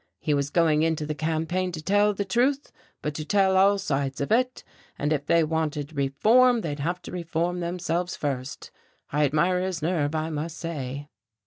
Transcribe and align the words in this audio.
He 0.19 0.33
was 0.33 0.49
going 0.49 0.81
into 0.81 1.05
this 1.05 1.15
campaign 1.17 1.71
to 1.73 1.79
tell 1.79 2.11
the 2.15 2.25
truth, 2.25 2.71
but 3.03 3.13
to 3.13 3.23
tell 3.23 3.55
all 3.55 3.77
sides 3.77 4.19
of 4.19 4.31
it, 4.31 4.63
and 4.97 5.13
if 5.13 5.27
they 5.27 5.43
wanted 5.43 5.95
reform, 5.95 6.61
they'd 6.61 6.79
have 6.79 7.03
to 7.03 7.11
reform 7.11 7.59
themselves 7.59 8.15
first. 8.17 8.71
I 9.11 9.25
admired 9.25 9.61
his 9.61 9.83
nerve, 9.83 10.15
I 10.15 10.31
must 10.31 10.57
say." 10.57 11.07